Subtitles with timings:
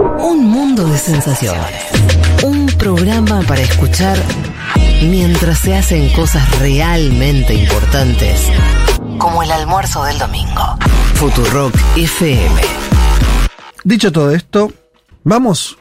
[0.00, 1.84] Un mundo de sensaciones.
[2.42, 4.16] Un programa para escuchar
[5.02, 8.46] mientras se hacen cosas realmente importantes,
[9.18, 10.78] como el almuerzo del domingo.
[11.14, 12.60] Futurock FM.
[13.84, 14.72] Dicho todo esto,
[15.24, 15.76] vamos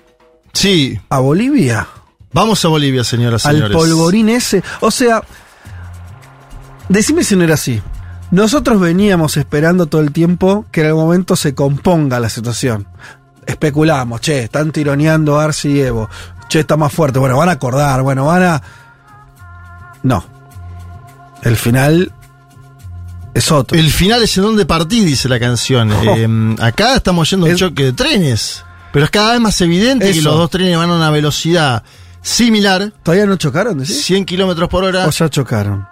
[0.52, 1.88] Sí, a Bolivia,
[2.34, 3.78] vamos a Bolivia, señoras y al señores.
[3.78, 4.64] polvorín ese.
[4.82, 5.24] O sea,
[6.90, 7.82] decime si no era así.
[8.32, 12.88] Nosotros veníamos esperando todo el tiempo que en algún momento se componga la situación.
[13.50, 16.08] Especulamos, che, están tironeando Arce y Evo.
[16.48, 17.20] Che, está más fuerte.
[17.20, 18.62] Bueno, van a acordar, bueno, van a.
[20.04, 20.24] No.
[21.42, 22.12] El final
[23.34, 23.78] es otro.
[23.78, 25.92] El final es en donde partí, dice la canción.
[25.94, 26.16] Oh.
[26.16, 28.64] Eh, acá estamos yendo a un Es- choque de trenes.
[28.92, 30.30] Pero es cada vez más evidente que Eso.
[30.30, 31.84] los dos trenes van a una velocidad
[32.22, 33.78] similar, ¿Todavía no chocaron?
[33.78, 34.04] decís?
[34.04, 35.06] 100 kilómetros por hora.
[35.08, 35.88] ¿O ya chocaron?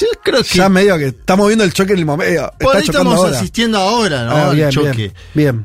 [0.00, 2.50] Yo creo que Ya medio que estamos viendo el choque en el momento.
[2.58, 3.38] por ahí estamos ahora.
[3.38, 4.36] asistiendo ahora, ¿no?
[4.36, 5.12] Ah, bien, choque.
[5.34, 5.64] bien,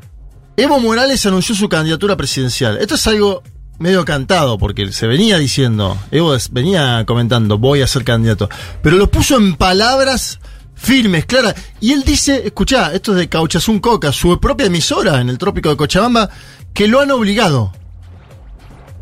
[0.56, 2.78] Evo Morales anunció su candidatura presidencial.
[2.78, 3.42] Esto es algo
[3.78, 8.48] medio cantado, porque se venía diciendo, Evo venía comentando, voy a ser candidato.
[8.82, 10.38] Pero lo puso en palabras
[10.74, 11.54] firmes, claras.
[11.80, 15.70] Y él dice, escuchá, esto es de Cauchazún Coca, su propia emisora en el trópico
[15.70, 16.28] de Cochabamba,
[16.74, 17.72] que lo han obligado.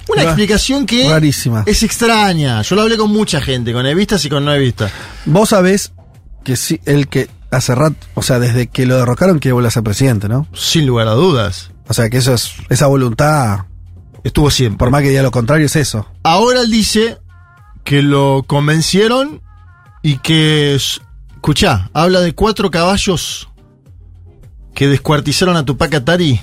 [0.09, 1.63] Una Ra- explicación que rarísima.
[1.67, 2.63] es extraña.
[2.63, 4.91] Yo lo hablé con mucha gente, con evistas y con no evistas.
[5.27, 5.93] Vos sabés
[6.45, 9.73] que sí, el que hace rato, o sea, desde que lo derrocaron quiere volver a
[9.73, 10.47] ser presidente, ¿no?
[10.53, 11.71] Sin lugar a dudas.
[11.89, 13.67] O sea, que eso es, esa voluntad,
[14.23, 14.79] Estuvo siempre.
[14.79, 16.07] por más que diga lo contrario, es eso.
[16.23, 17.19] Ahora él dice
[17.85, 19.41] que lo convencieron
[20.03, 20.75] y que.
[20.75, 23.49] Escuchá, habla de cuatro caballos
[24.75, 26.39] que descuartizaron a Tupac Atari,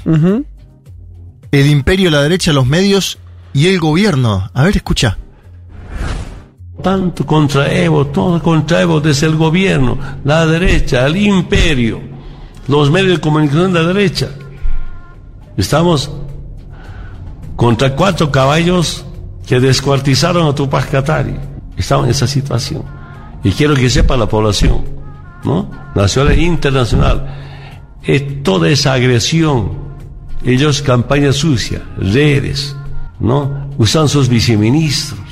[1.51, 3.19] el imperio, la derecha, los medios
[3.53, 4.49] y el gobierno.
[4.55, 5.19] A ver, escucha.
[6.81, 11.99] Tanto contra Evo, todo contra Evo desde el gobierno, la derecha, el imperio,
[12.67, 14.29] los medios de comunicación de la derecha.
[15.57, 16.11] Estamos
[17.55, 19.03] contra cuatro caballos
[19.45, 21.35] que descuartizaron a Tupac Katari.
[21.75, 22.83] Estamos en esa situación.
[23.43, 24.83] Y quiero que sepa la población,
[25.43, 25.69] ¿no?
[25.95, 27.35] Nacional e internacional.
[28.03, 29.87] Es toda esa agresión.
[30.43, 32.75] Ellos campaña sucia, redes,
[33.19, 33.67] ¿no?
[33.77, 35.26] Usan sus viceministros.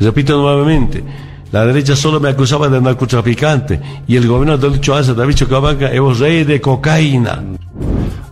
[0.00, 1.04] Repito nuevamente,
[1.52, 5.88] la derecha solo me acusaba de narcotraficante y el gobierno de Lucho Arce, David Chocabanca,
[5.92, 7.42] es rey de cocaína.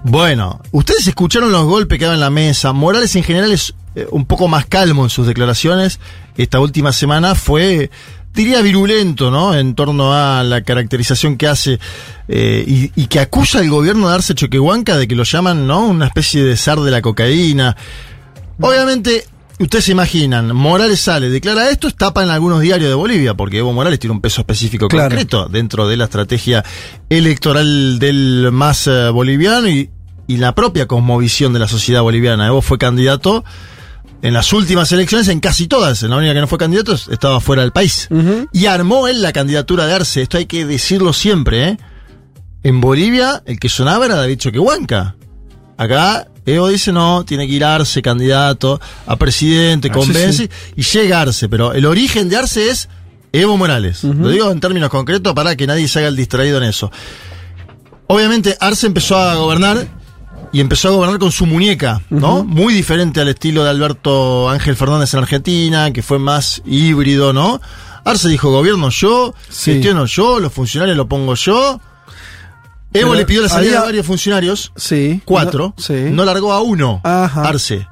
[0.02, 2.72] Bueno, ustedes escucharon los golpes que daba en la mesa.
[2.72, 6.00] Morales en general es eh, un poco más calmo en sus declaraciones.
[6.38, 7.90] Esta última semana fue,
[8.34, 9.54] diría, virulento, ¿no?
[9.54, 11.78] En torno a la caracterización que hace
[12.28, 15.86] eh, y, y que acusa al gobierno de darse Choquehuanca de que lo llaman, ¿no?
[15.86, 17.76] Una especie de zar de la cocaína.
[18.58, 19.26] Obviamente,
[19.64, 23.72] ustedes se imaginan, Morales sale, declara esto, tapa en algunos diarios de Bolivia, porque Evo
[23.72, 25.10] Morales tiene un peso específico Claro.
[25.10, 26.64] concreto dentro de la estrategia
[27.08, 29.90] electoral del más eh, boliviano y,
[30.26, 32.46] y la propia cosmovisión de la sociedad boliviana.
[32.46, 33.44] Evo fue candidato
[34.22, 37.08] en las últimas elecciones, en casi todas, en la única que no fue candidato es-
[37.08, 38.08] estaba fuera del país.
[38.52, 41.78] Y armó él la candidatura de Arce, esto hay que decirlo siempre, ¿eh?
[42.62, 45.16] En Bolivia, el que sonaba era David Choquehuanca.
[45.78, 50.82] Acá, Evo dice, no, tiene que ir Arce, candidato a presidente, Ah, convence, sí, y
[50.82, 51.48] llega Arce.
[51.48, 52.88] Pero el origen de Arce es
[53.32, 54.02] Evo Morales.
[54.04, 56.90] Lo digo en términos concretos para que nadie se haga el distraído en eso.
[58.06, 59.86] Obviamente, Arce empezó a gobernar
[60.52, 62.42] y empezó a gobernar con su muñeca, ¿no?
[62.44, 67.60] Muy diferente al estilo de Alberto Ángel Fernández en Argentina, que fue más híbrido, ¿no?
[68.04, 69.74] Arce dijo, gobierno yo, Sí.
[69.74, 71.80] gestiono yo, los funcionarios lo pongo yo.
[72.92, 75.20] Evo le pidió la salida había- a varios funcionarios, Sí.
[75.24, 75.94] cuatro, No, sí.
[76.10, 77.42] no largó a uno, Ajá.
[77.48, 77.86] Arce.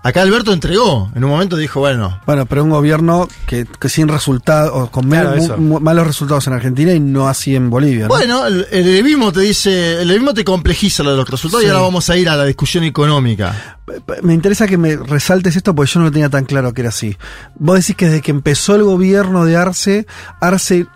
[0.00, 4.06] Acá Alberto entregó, en un momento dijo, bueno, Bueno, pero un gobierno que, que sin
[4.06, 8.04] resultados, o con Claro, malos resultados en Argentina y no así en Bolivia.
[8.04, 8.08] ¿no?
[8.08, 11.68] Bueno, el, el levismo te dice, el levismo te complejiza lo de los resultados y
[11.68, 13.76] ahora vamos a ir a la discusión económica.
[14.22, 16.90] Me interesa que me resaltes esto porque yo no lo tenía tan claro que era
[16.90, 17.16] así.
[17.56, 20.06] Vos decís que desde que empezó el gobierno de Arce,
[20.40, 20.86] Arce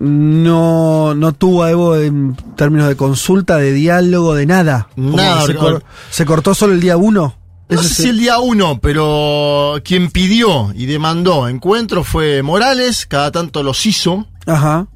[0.00, 4.88] no, no tuvo a Evo en términos de consulta, de diálogo, de nada.
[4.96, 7.34] Nada, se, cor- se cortó solo el día uno.
[7.68, 13.30] No sé si el día uno, pero quien pidió y demandó encuentro fue Morales, cada
[13.30, 14.88] tanto los hizo, Ajá,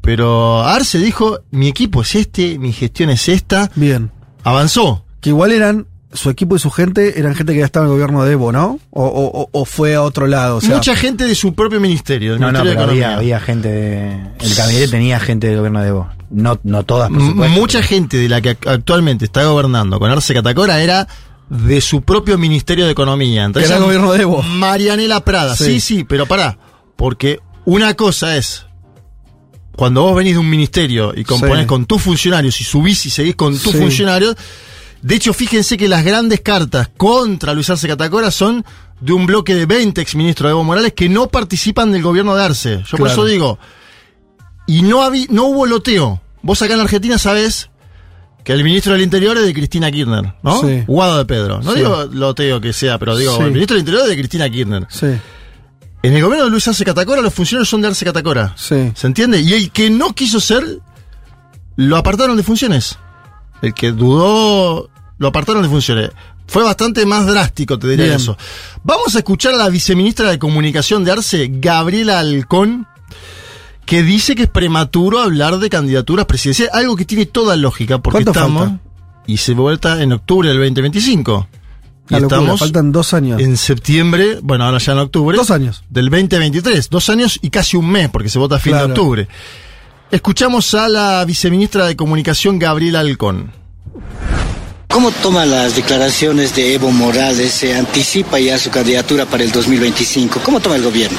[0.00, 4.10] pero Arce dijo, mi equipo es este, mi gestión es esta, bien.
[4.44, 5.04] avanzó.
[5.20, 7.96] Que igual eran, su equipo y su gente eran gente que ya estaba en el
[7.98, 8.78] gobierno de Evo, ¿no?
[8.90, 10.56] O, o- o- o fue a otro lado.
[10.56, 13.68] O sea, Mucha gente de su propio ministerio, No, no, Ministerio pero de había, gente
[13.68, 14.10] de,
[14.40, 16.08] El gabinete tenía gente del gobierno de Evo.
[16.30, 17.60] No, no todas, por M- supuesto.
[17.60, 21.06] Mucha pero- gente de la que ac- actualmente está gobernando con Arce Catacora era
[21.48, 23.50] de su propio Ministerio de Economía.
[23.52, 24.42] Que era el gobierno de Evo.
[24.42, 25.56] Marianela Prada.
[25.56, 25.64] Sí.
[25.64, 26.58] Sí, sí, pero pará.
[26.96, 28.66] Porque una cosa es
[29.76, 31.66] cuando vos venís de un ministerio y componés Sí.
[31.66, 33.78] con tus funcionarios y subís y seguís con tus Sí.
[33.78, 34.36] funcionarios.
[35.02, 38.64] De hecho, fíjense que las grandes cartas contra Luis Arce Catacora son
[39.00, 42.44] de un bloque de 20 exministros de Evo Morales que no participan del gobierno de
[42.44, 42.82] Arce.
[42.88, 43.58] Yo por eso digo,
[44.66, 46.20] y no, habí- no hubo loteo.
[46.42, 47.68] Vos acá en Argentina sabés
[48.44, 50.60] que el ministro del Interior es de Cristina Kirchner, ¿no?
[50.60, 50.84] Sí.
[50.86, 51.60] Guado de Pedro.
[51.62, 51.78] No Sí.
[51.78, 53.42] digo loteo que sea, pero digo, Sí.
[53.42, 54.86] el ministro del Interior es de Cristina Kirchner.
[54.88, 55.06] Sí,
[56.04, 58.54] En el gobierno de Luis Arce Catacora los funcionarios son de Arce Catacora.
[58.56, 58.90] sí.
[58.94, 59.40] ¿Se entiende?
[59.40, 60.64] Y el que no quiso ser,
[61.76, 62.98] lo apartaron de funciones.
[63.62, 64.90] El que dudó,
[65.22, 66.10] lo apartaron de funciones.
[66.46, 68.16] Fue bastante más drástico, te diría Bien.
[68.16, 68.36] eso.
[68.82, 72.86] Vamos a escuchar a la viceministra de Comunicación de Arce, Gabriela Alcón,
[73.86, 78.16] que dice que es prematuro hablar de candidaturas presidenciales, algo que tiene toda lógica, porque
[78.24, 78.68] ¿Cuánto estamos...
[78.68, 78.82] falta?
[79.26, 81.46] Y se vuelta en octubre del 2025.
[82.10, 83.40] Y Una locura, estamos faltan dos años.
[83.40, 85.36] en septiembre, bueno, ahora ya en octubre.
[85.36, 85.84] Dos años.
[85.88, 86.90] Del 2023.
[86.90, 88.88] Dos años y casi un mes, porque se vota a fin Claro.
[88.88, 89.28] de octubre.
[90.10, 93.52] Escuchamos a la viceministra de Comunicación, Gabriela Alcón.
[94.92, 97.54] ¿Cómo toma las declaraciones de Evo Morales?
[97.54, 100.40] Se anticipa ya su candidatura para el 2025.
[100.44, 101.18] ¿Cómo toma el gobierno?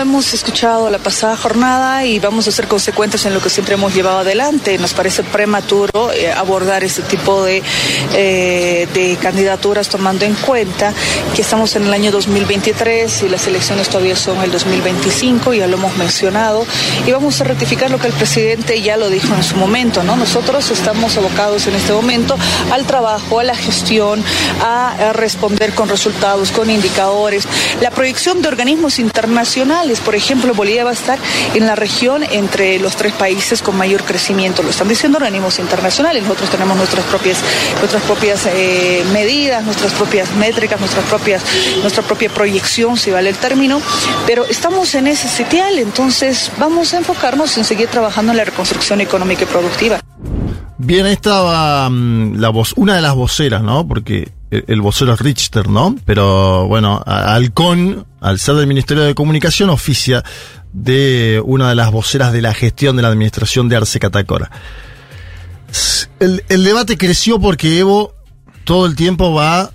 [0.00, 3.94] Hemos escuchado la pasada jornada y vamos a ser consecuentes en lo que siempre hemos
[3.94, 4.76] llevado adelante.
[4.78, 7.62] Nos parece prematuro eh, abordar este tipo de,
[8.14, 10.92] eh, de candidaturas tomando en cuenta
[11.34, 15.76] que estamos en el año 2023 y las elecciones todavía son el 2025, ya lo
[15.76, 16.66] hemos mencionado,
[17.06, 20.16] y vamos a rectificar lo que el presidente ya lo dijo en su momento, ¿no?
[20.16, 22.36] Nosotros estamos abocados en este momento
[22.70, 24.22] al trabajo, a la gestión,
[24.62, 27.48] a responder con resultados, con indicadores.
[27.80, 31.18] La proyección de organismos internacionales, por ejemplo, Bolivia va a estar
[31.54, 34.62] en la región entre los tres países con mayor crecimiento.
[34.62, 36.22] Lo están diciendo organismos internacionales.
[36.24, 37.38] Nosotros tenemos nuestras propias,
[37.78, 41.42] nuestras propias eh, medidas, nuestras propias métricas, nuestras propias,
[41.82, 43.80] nuestra propia proyección, si vale el término.
[44.26, 49.00] Pero estamos en ese sitial, entonces vamos a enfocarnos en seguir trabajando en la reconstrucción
[49.00, 50.00] económica y productiva.
[50.78, 53.86] Bien, estaba mm, la voz, una de las voceras, ¿no?
[53.86, 55.96] Porque el, vocero es Richter, ¿no?
[56.04, 60.22] Pero bueno, a- Alcón, al ser del Ministerio de Comunicación, oficia
[60.72, 64.50] de una de las voceras de la gestión de la administración de Arce Catacora.
[66.20, 68.14] El, el debate creció porque Evo
[68.64, 69.70] todo el tiempo va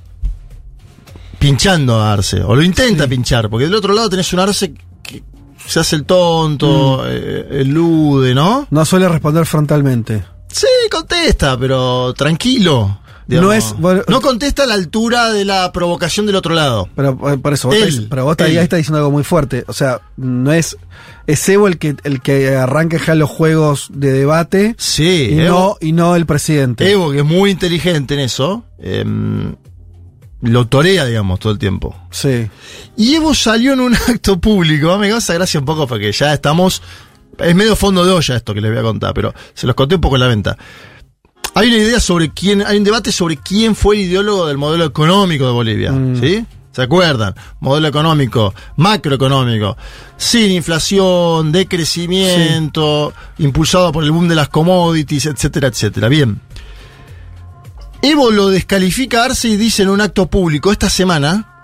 [1.40, 5.24] pinchando a Arce, o lo intenta pinchar, porque del otro lado tenés un Arce que
[5.66, 8.68] se hace el tonto, eh, elude, ¿no?
[8.70, 10.24] No suele responder frontalmente.
[10.48, 13.00] Sí, contesta, pero tranquilo.
[13.32, 13.50] Digamos.
[13.50, 16.88] No es- bueno- no contesta a la altura de la provocación del otro lado.
[16.96, 18.58] Pero eh, por eso, vos Él, estás- pero vos él.
[18.58, 19.64] ahí diciendo algo muy fuerte.
[19.68, 20.78] O sea, no es.
[21.28, 25.78] Es Evo el que, el que arranca ya los juegos de debate Sí, y, Evo,
[25.80, 26.90] no, y no el presidente.
[26.92, 29.56] Evo, que es muy inteligente en eso, em,
[30.42, 31.96] lo torea, digamos, todo el tiempo.
[32.10, 32.50] Sí.
[32.98, 36.82] Y Evo salió en un acto público, me causa gracia un poco porque ya estamos.
[37.38, 39.96] Es medio fondo de olla esto que les voy a contar, pero se los conté
[39.96, 40.58] un poco en la venta.
[41.54, 44.86] Hay una idea sobre quién, hay un debate sobre quién fue el ideólogo del modelo
[44.86, 46.46] económico de Bolivia, ¿sí?
[46.72, 47.36] ¿Se acuerdan?
[47.60, 49.76] Modelo económico, macroeconómico,
[50.16, 56.08] sin inflación, de crecimiento, impulsado por el boom de las commodities, etcétera, etcétera.
[56.08, 56.40] Bien.
[58.02, 61.60] Evo lo descalifica a Arce y dice en un acto público esta semana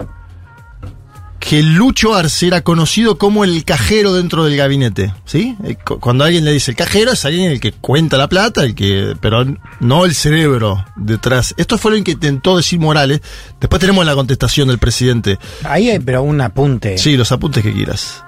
[1.40, 5.56] que Lucho Arce era conocido como el cajero dentro del gabinete, ¿sí?
[5.64, 8.64] Eh, cu- Cuando alguien le dice el cajero es alguien el que cuenta la plata,
[8.64, 9.46] el que, pero
[9.80, 11.54] no el cerebro detrás.
[11.58, 13.22] Esto fue lo que intentó decir Morales.
[13.62, 15.38] Después tenemos la contestación del presidente.
[15.64, 16.98] Ahí hay, pero un apunte.
[16.98, 18.24] Sí, los apuntes que quieras.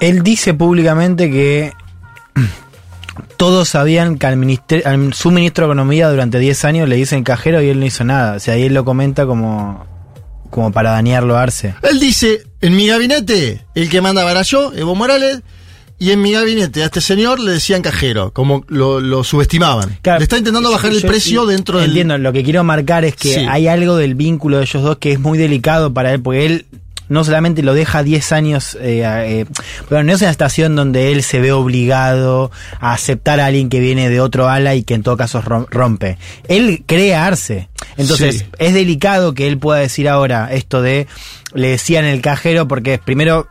[0.00, 1.72] Él dice públicamente que
[3.36, 7.24] todos sabían que al, minister- al su ministro de Economía durante 10 años le dicen
[7.24, 8.36] cajero y él no hizo nada.
[8.36, 9.86] O sea, ahí él lo comenta como,
[10.50, 11.74] como para dañarlo a Arce.
[11.82, 15.40] Él dice, en mi gabinete, el que mandaba era yo, Evo Morales,
[16.00, 19.98] y en mi gabinete a este señor le decían cajero, como lo, lo subestimaban.
[20.02, 21.88] Claro, le está intentando bajar el precio dentro del...
[21.90, 23.46] Entiendo, lo que quiero marcar es que Sí.
[23.48, 26.66] hay algo del vínculo de ellos dos que es muy delicado para él, porque él
[27.08, 29.44] no solamente lo deja 10 años, eh, eh,
[29.90, 32.50] bueno, no es una estación donde él se ve obligado
[32.80, 35.66] a aceptar a alguien que viene de otro ala y que en todo caso rom-
[35.70, 36.18] rompe.
[36.48, 37.68] Él crea Arce.
[37.96, 38.44] Entonces, Sí.
[38.58, 41.06] es delicado que él pueda decir ahora esto de,
[41.54, 43.46] le decían el cajero, porque primero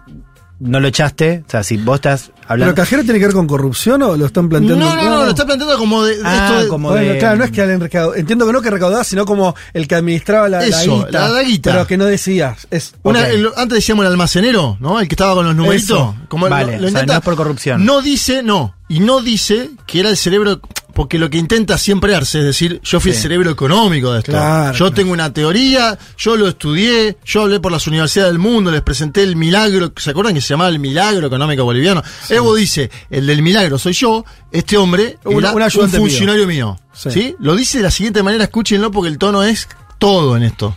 [0.60, 2.76] no lo echaste, o sea, si vos estás ¿Pero hablando...
[2.76, 4.86] cajero tiene que ver con corrupción o lo están No, planteando?
[4.86, 7.38] no, no, lo está planteando como de, de Ah, esto de- como Bueno, de- claro,
[7.38, 8.16] no es que alguien recaudó.
[8.16, 11.30] Entiendo que no que recaudaba, sino como el que administraba la, la Eso, guita.
[11.30, 11.72] la- guita.
[11.72, 12.56] Pero que no decía.
[12.72, 13.26] Es, Una- ok.
[13.28, 15.00] el- antes decíamos el almacenero, ¿no?
[15.00, 15.84] El que estaba con los numeritos.
[15.98, 16.16] Eso.
[16.28, 17.86] Como Vale, o sea, no es por corrupción.
[17.86, 18.76] No dice, no.
[18.90, 20.60] Y no dice que era el cerebro.
[20.98, 24.32] Porque lo que intenta siempre Arce es decir, yo fui el cerebro económico de esto.
[24.32, 24.94] Claro, yo claro.
[24.96, 29.22] tengo una teoría, yo lo estudié, yo hablé por las universidades del mundo, les presenté
[29.22, 32.02] el milagro, ¿se acuerdan que se llamaba el milagro económico boliviano?
[32.30, 36.76] Evo dice, el del milagro soy yo, este hombre Un- era un funcionario mío.
[36.94, 37.12] Sí.
[37.12, 37.36] Sí.
[37.40, 40.76] Lo dice de la siguiente manera, escúchenlo porque el tono es todo en esto.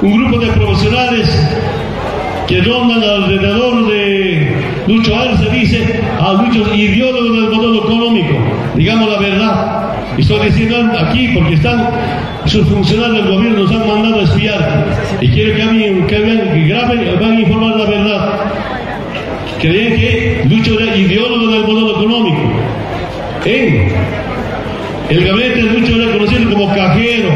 [0.00, 1.28] un grupo de profesionales
[2.48, 4.56] que rondan alrededor de
[4.88, 8.34] Lucho Arce dice a Lucho ideólogo del modelo económico.
[8.76, 9.80] Digamos la verdad.
[10.16, 11.88] Y estoy diciendo aquí porque están
[12.46, 14.86] sus funcionarios del gobierno nos han mandado a espiar
[15.20, 18.28] y quiero que vean, que vean, graben, van a informar la verdad.
[19.60, 22.40] Creían que Lucho era ideólogo del modelo económico.
[23.44, 23.92] En
[25.10, 27.30] el gabinete de Lucho era conocido como cajero,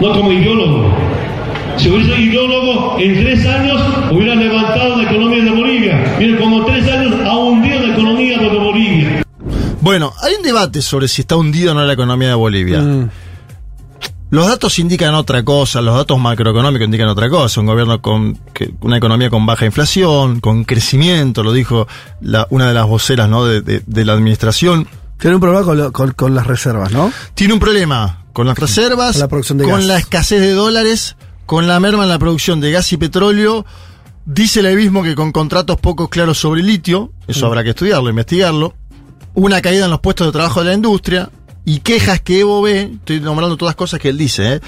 [0.00, 0.96] no como ideólogo.
[1.76, 6.04] Si hubiese ideólogo, en tres años hubiera levantado la economía de Bolivia.
[6.18, 7.34] Miren, como tres años ha
[7.78, 9.22] la economía de Bolivia.
[9.80, 12.80] Bueno, hay un debate sobre si está hundido o no la economía de Bolivia.
[12.80, 13.10] Mm.
[14.30, 17.60] Los datos indican otra cosa, los datos macroeconómicos indican otra cosa.
[17.60, 21.88] Un gobierno con que- una economía con baja inflación, con crecimiento, lo dijo
[22.20, 23.44] la- una de las voceras ¿no?
[23.44, 24.86] de, de- de la administración.
[25.18, 27.12] Tiene un problema con, lo- con- con las reservas, ¿no?
[27.34, 29.84] Tiene un problema con las reservas, Con la producción de con gas.
[29.86, 33.66] la escasez de dólares, con la merma en la producción de gas y petróleo.
[34.26, 38.74] Dice el abismo que con contratos poco claros sobre litio, eso habrá que estudiarlo, investigarlo.
[39.34, 41.30] Una caída en los puestos de trabajo de la industria
[41.64, 44.60] y quejas que Evo ve, estoy nombrando todas cosas que él dice, ¿eh?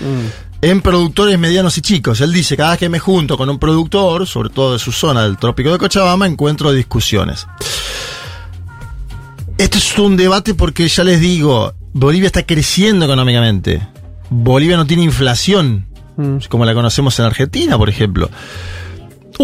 [0.63, 2.21] en productores medianos y chicos.
[2.21, 5.23] Él dice, cada vez que me junto con un productor, sobre todo de su zona
[5.25, 7.47] del trópico de Cochabamba, encuentro discusiones.
[9.59, 13.87] Esto es un debate porque ya les digo, Bolivia está creciendo económicamente.
[14.31, 16.37] Bolivia no tiene inflación, Mm.
[16.49, 18.31] como la conocemos en Argentina, por ejemplo.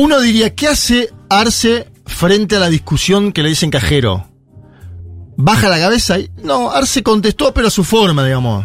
[0.00, 4.28] Uno diría, ¿qué hace Arce frente a la discusión que le dicen cajero?
[5.36, 6.18] ¿Baja la cabeza?
[6.20, 8.64] y No, Arce contestó, pero a su forma, digamos.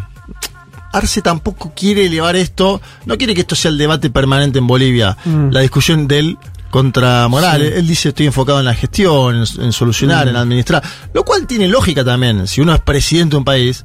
[0.92, 5.16] Arce tampoco quiere elevar esto, no quiere que esto sea el debate permanente en Bolivia,
[5.24, 5.50] Mm.
[5.50, 6.38] la discusión de él
[6.70, 7.72] contra Morales.
[7.78, 11.66] Él dice estoy enfocado en la gestión, en, en solucionar, en administrar, lo cual tiene
[11.66, 12.46] lógica también.
[12.46, 13.84] Si uno es presidente de un país,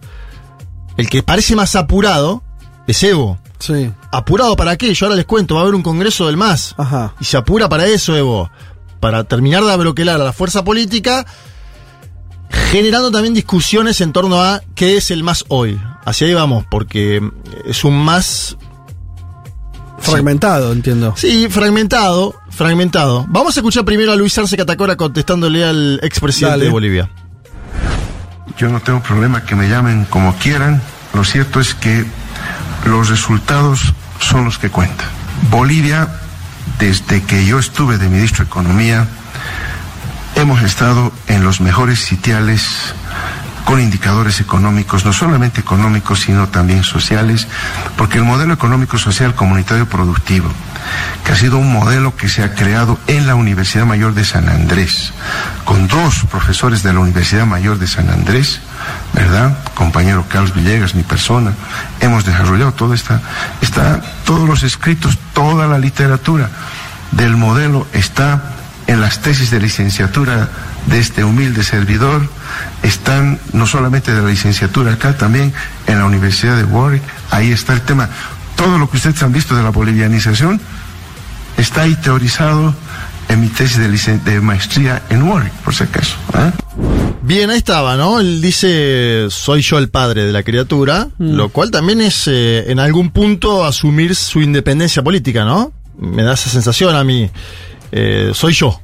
[0.97, 2.43] el que parece más apurado
[2.85, 3.39] es Evo.
[3.59, 3.91] Sí.
[4.11, 4.93] ¿Apurado para qué?
[4.93, 6.75] Yo ahora les cuento, va a haber un congreso del MAS.
[6.77, 7.13] Ajá.
[7.19, 8.49] Y se apura para eso, Evo.
[8.99, 11.25] Para terminar de abroquelar a la fuerza política,
[12.71, 15.79] generando también discusiones en torno a qué es el MAS hoy.
[16.05, 17.21] Hacia ahí vamos, porque
[17.65, 18.57] es un MAS,
[19.99, 21.13] Fragmentado, entiendo.
[21.17, 23.25] sí, fragmentado, fragmentado.
[23.27, 26.65] Vamos a escuchar primero a Luis Arce Catacora contestándole al expresidente Dale.
[26.65, 27.09] de Bolivia.
[28.57, 30.81] Yo no tengo problema que me llamen como quieran.
[31.13, 32.05] Lo cierto es que
[32.85, 35.07] los resultados son los que cuentan.
[35.49, 36.07] Bolivia,
[36.79, 39.07] desde que yo estuve de ministro de Economía,
[40.35, 42.93] hemos estado en los mejores sitiales
[43.69, 47.47] con indicadores económicos, no solamente económicos, sino también sociales,
[47.97, 50.49] porque el modelo económico social comunitario productivo,
[51.23, 54.49] que ha sido un modelo que se ha creado en la Universidad Mayor de San
[54.49, 55.13] Andrés,
[55.65, 58.59] con dos profesores de la Universidad Mayor de San Andrés,
[59.13, 59.57] ¿verdad?
[59.73, 61.53] Compañero Carlos Villegas, mi persona,
[61.99, 63.21] hemos desarrollado toda esta,
[63.61, 66.49] esta, todos los escritos, toda la literatura
[67.11, 68.55] del modelo está
[68.87, 70.49] en las tesis de licenciatura
[70.87, 72.27] de este humilde servidor,
[72.81, 75.53] están no solamente de la licenciatura acá, también
[75.87, 78.09] en la Universidad de Warwick, ahí está el tema.
[78.55, 80.59] Todo lo que ustedes han visto de la bolivianización
[81.57, 82.73] está ahí teorizado
[83.29, 86.17] en mi tesis de, de maestría en Warwick, por si acaso.
[86.33, 86.51] ¿eh?
[87.21, 88.19] Bien, ahí estaba, ¿no?
[88.19, 92.79] Él dice, soy yo el padre de la criatura, lo cual también es eh, en
[92.79, 95.71] algún punto asumir su independencia política, ¿no?
[95.97, 97.29] Me da esa sensación a mí.
[97.91, 98.79] Eh, soy yo.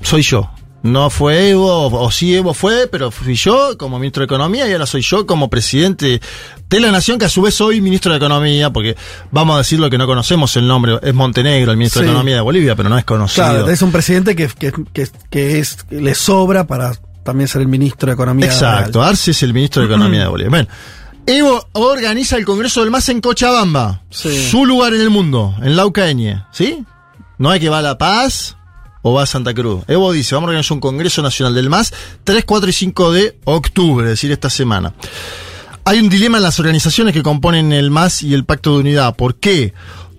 [0.00, 0.50] Soy yo.
[0.84, 4.72] No fue Evo, o sí Evo fue, pero fui yo como ministro de Economía y
[4.72, 6.20] ahora soy yo como presidente
[6.68, 8.94] de la Nación, que a su vez soy ministro de Economía, porque
[9.30, 12.04] vamos a decir lo que no conocemos el nombre, es Montenegro, el ministro Sí.
[12.04, 13.46] de Economía de Bolivia, pero no es conocido.
[13.46, 16.92] Claro, es un presidente que, que, que, que es, que le sobra para
[17.24, 18.44] también ser el ministro de Economía.
[18.44, 19.02] Exacto.
[19.02, 20.50] Arce es el ministro de Economía de Bolivia.
[20.50, 20.68] Bueno,
[21.26, 24.50] Evo organiza el Congreso del MAS en Cochabamba, Sí.
[24.50, 26.84] su lugar en el mundo, en Laucaeñe, ¿sí?
[27.38, 28.58] No hay que va a La Paz
[29.06, 29.84] o va a Santa Cruz.
[29.86, 31.92] Evo dice, vamos a organizar un Congreso Nacional del MAS
[32.24, 34.94] 3, 4 y 5 de octubre, es decir, esta semana.
[35.84, 39.14] Hay un dilema en las organizaciones que componen el MAS y el Pacto de Unidad.
[39.14, 39.74] ¿Por qué?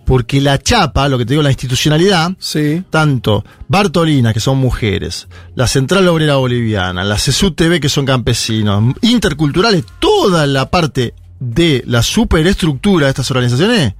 [0.06, 2.84] Porque la chapa, lo que te digo, la institucionalidad, Sí.
[2.92, 8.94] tanto Bartolina, que son mujeres, la Central Obrera Boliviana, la CESU TV, que son campesinos,
[9.02, 13.96] interculturales, toda la parte de la superestructura de estas organizaciones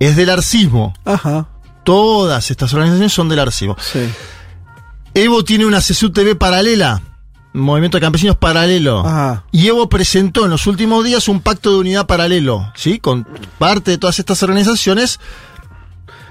[0.00, 0.94] es del arcismo.
[1.04, 1.46] Ajá.
[1.84, 3.76] Todas estas organizaciones son del arcismo.
[3.80, 4.00] Sí.
[5.14, 7.02] Evo tiene una CESU TV paralela
[7.52, 9.00] movimiento de campesinos paralelo.
[9.04, 9.44] Ajá.
[9.50, 13.00] Y Evo presentó en los últimos días un pacto de unidad paralelo, ¿sí?
[13.00, 13.26] Con
[13.58, 15.18] parte de todas estas organizaciones.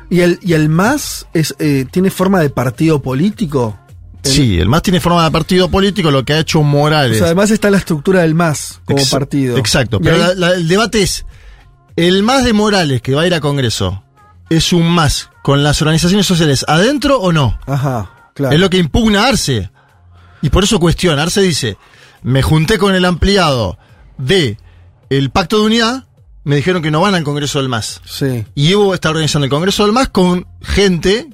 [0.09, 3.77] ¿Y el, y el MAS es, eh, tiene forma de partido político?
[4.23, 7.17] El- Sí, el MAS tiene forma de partido político, lo que ha hecho O Morales.
[7.17, 9.57] sea, además está la estructura del MAS como Ex- partido.
[9.57, 11.25] Exacto, pero ahí- la- la- el debate es,
[11.97, 14.03] ¿el MAS de Morales que va a ir a Congreso
[14.49, 17.59] es un MAS con las organizaciones sociales adentro o no?
[17.65, 18.53] Ajá, claro.
[18.53, 19.71] Es lo que impugna Arce.
[20.43, 21.23] Y por eso cuestiona.
[21.23, 21.75] Arce dice,
[22.21, 23.79] me junté con el ampliado
[24.19, 24.59] de
[25.09, 26.03] el Pacto de Unidad,
[26.43, 27.99] me dijeron que no van al Congreso del MAS.
[28.05, 28.45] Sí.
[28.53, 31.27] Y Evo está organizando el Congreso del MAS con gente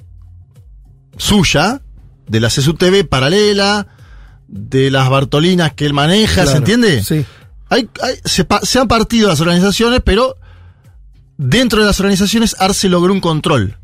[1.18, 1.82] suya,
[2.26, 3.86] de la CSUTV paralela,
[4.48, 7.04] de las Bartolinas que él maneja, ¿se entiende?
[7.04, 7.26] Sí.
[7.68, 10.36] Hay, hay- se han partido las organizaciones, pero
[11.36, 13.76] dentro de las organizaciones Arce logró un control.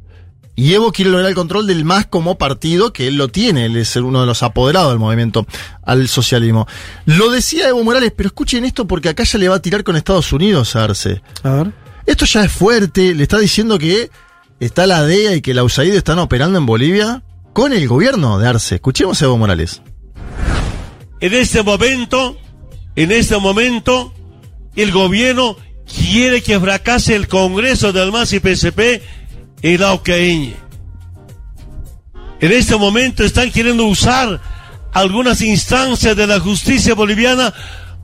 [0.55, 3.77] Y Evo quiere lograr el control del MAS como partido, que él lo tiene, él
[3.77, 5.47] es uno de los apoderados del movimiento
[5.83, 6.67] al socialismo.
[7.07, 9.97] Lo decía Evo Morales, pero escuchen esto porque acá ya le va a tirar con
[9.97, 11.23] Estados Unidos a Arce.
[11.43, 11.73] A ver.
[12.05, 14.11] Esto ya es fuerte, le está diciendo que
[14.61, 17.23] está la DEA y que la USAID están operando en Bolivia
[17.55, 18.75] con el gobierno de Arce.
[18.75, 19.81] Escuchemos a Evo Morales.
[21.21, 22.37] En este momento,
[22.97, 24.13] en este momento,
[24.77, 25.57] el gobierno
[25.87, 29.03] quiere que fracase el Congreso del MAS y PSP
[29.63, 30.57] en la Ocaeñe.
[32.41, 34.41] En este momento están queriendo usar
[34.93, 37.55] algunas instancias de la justicia boliviana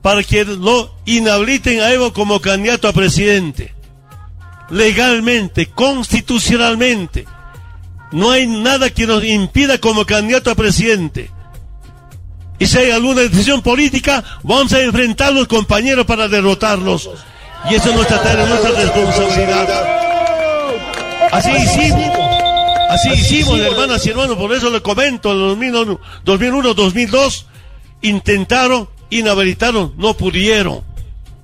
[0.01, 3.73] para que lo inhabiliten a Evo como candidato a presidente.
[4.69, 7.25] Legalmente, constitucionalmente.
[8.11, 11.29] No hay nada que nos impida como candidato a presidente.
[12.59, 17.09] Y si hay alguna decisión política, vamos a enfrentar a los compañeros para derrotarlos.
[17.69, 20.08] Y eso es nuestra tarea, nuestra responsabilidad.
[21.31, 22.17] Así hicimos.
[22.89, 27.45] Así hicimos, hermanas y hermanos, por eso le comento, en el 2001, 2002,
[28.01, 30.81] intentaron, inhabilitaron, no pudieron.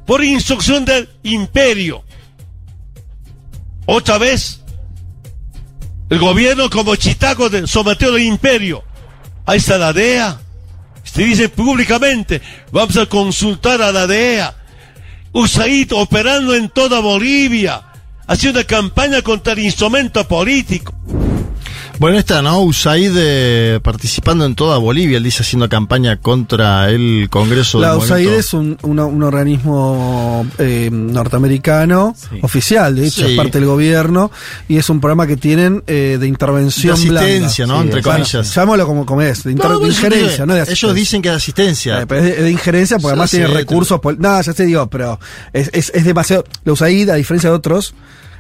[0.08, 2.04] Por instrucción del imperio.
[3.86, 4.62] Otra vez,
[6.10, 8.84] el gobierno como chitaco sometió al imperio.
[9.46, 10.40] Ahí está la DEA.
[11.04, 14.56] Se dice públicamente, vamos a consultar a la DEA.
[15.32, 17.84] USAID operando en toda Bolivia,
[18.28, 20.94] haciendo una campaña contra el instrumento político.
[21.98, 22.60] Bueno, está, ¿no?
[22.62, 28.00] USAID eh, participando en toda Bolivia, él dice haciendo campaña contra el Congreso La del
[28.00, 28.40] USAID movimiento.
[28.40, 33.32] es un, una- un organismo eh, norteamericano, oficial, de hecho, Sí.
[33.32, 34.30] es parte del gobierno,
[34.68, 37.80] y es un programa que tienen eh, de intervención De asistencia, blanda.
[37.82, 37.86] ¿no?
[37.90, 38.54] Entre Bueno, comillas.
[38.56, 41.30] Llámalo como, como es, de, inter- No, de injerencia, dice- no de Ellos dicen que
[41.30, 42.02] es asistencia.
[42.02, 44.00] Eh, pero es de, de injerencia porque Sí, además sí, tiene recursos.
[44.18, 45.18] No, ya te digo, pero
[45.54, 46.44] es, es, es demasiado.
[46.66, 47.94] La USAID, a diferencia de otros,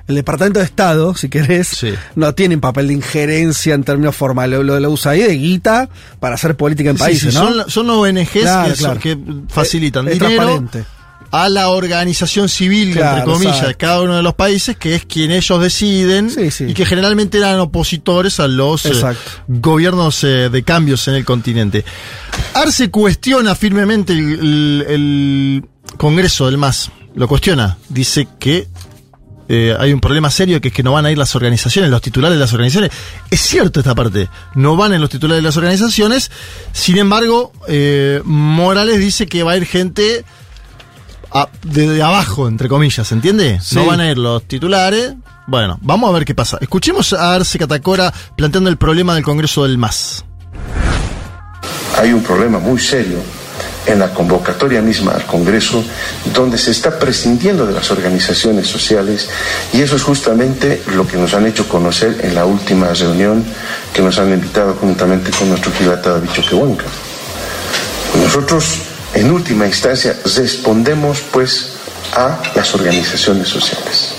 [0.07, 1.93] el Departamento de Estado, si querés, Sí.
[2.15, 4.59] no tiene un papel de injerencia en términos formales.
[4.63, 5.89] Lo la USAID de guita
[6.19, 7.47] para hacer política en Sí, países, sí, ¿no?
[7.63, 8.99] son, son ONGs Claro, que, son- claro.
[8.99, 9.17] que
[9.49, 10.69] facilitan Es- es dinero
[11.31, 15.05] a la organización civil, Claro, entre comillas, de cada uno de los países, que es
[15.05, 16.29] quien ellos deciden
[16.67, 18.91] y que generalmente eran opositores a los eh,
[19.47, 21.83] gobiernos eh, de cambios en el continente.
[22.53, 25.65] Arce cuestiona firmemente el, el- el
[25.97, 26.91] Congreso del MAS.
[27.15, 27.77] Lo cuestiona.
[27.89, 28.67] Dice que
[29.47, 32.01] eh, hay un problema serio que es que no van a ir las organizaciones, los
[32.01, 32.91] titulares de las organizaciones.
[33.29, 36.31] Es cierto esta parte, no van en los titulares de las organizaciones.
[36.71, 40.25] Sin embargo, eh, Morales dice que va a ir gente
[41.31, 43.59] a- de, de abajo, entre comillas, ¿entiende?
[43.61, 43.75] Sí.
[43.75, 45.13] No van a ir los titulares.
[45.47, 46.57] Bueno, vamos a ver qué pasa.
[46.59, 50.25] Escuchemos a Arce Catacora planteando el problema del Congreso del MAS.
[51.97, 53.19] Hay un problema muy serio
[53.85, 55.83] en la convocatoria misma al Congreso,
[56.33, 59.29] donde se está prescindiendo de las organizaciones sociales
[59.73, 63.45] y eso es justamente lo que nos han hecho conocer en la última reunión
[63.93, 66.85] que nos han invitado juntamente con nuestro Gilata David Choquehuanca.
[68.23, 68.79] Nosotros,
[69.13, 71.73] en última instancia, respondemos pues
[72.13, 74.09] a las organizaciones sociales.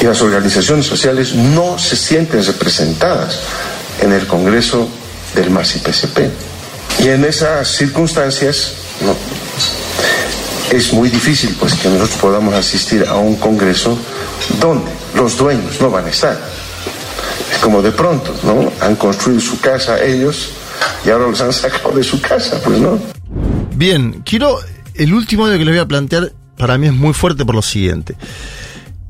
[0.00, 3.40] Y las organizaciones sociales no se sienten representadas
[4.00, 4.88] en el Congreso
[5.34, 6.18] del MAS y PCP.
[6.98, 8.74] Y en esas circunstancias,
[10.70, 13.98] es muy difícil pues que nosotros podamos asistir a un congreso
[14.60, 16.38] donde los dueños no van a estar.
[17.52, 18.72] Es como de pronto, ¿no?
[18.80, 20.50] Han construido su casa ellos
[21.04, 22.98] y ahora los han sacado de su casa, pues no.
[23.74, 24.58] Bien, quiero.
[24.94, 27.62] El último audio que les voy a plantear para mí es muy fuerte por lo
[27.62, 28.16] siguiente.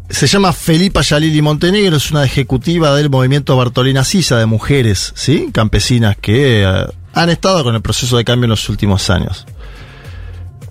[0.08, 5.50] Se llama Felipa Yalili Montenegro, es una ejecutiva del movimiento Bartolina Sisa de mujeres, ¿sí?
[5.52, 9.46] Campesinas que eh, han estado con el proceso de cambio en los últimos años.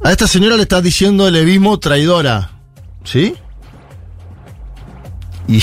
[0.04, 2.52] A esta señora le está diciendo el levismo traidora,
[3.04, 3.36] ¿sí?
[5.48, 5.62] Y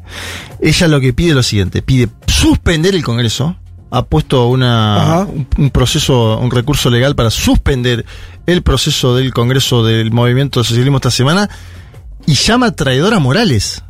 [0.60, 3.56] ella lo que pide es lo siguiente: pide suspender el Congreso,
[3.90, 8.06] ha puesto una, un, un proceso, un recurso legal para suspender
[8.46, 11.50] el proceso del Congreso del Movimiento Socialismo esta semana
[12.26, 13.82] y llama traidora a Morales.